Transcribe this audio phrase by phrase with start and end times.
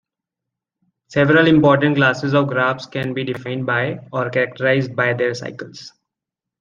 [1.09, 5.93] Several important classes of graphs can be defined by or characterized by their cycles.